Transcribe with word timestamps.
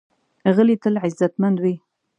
غلی، 0.55 0.75
تل 0.83 0.95
عزتمند 1.05 1.57
وي. 1.63 1.75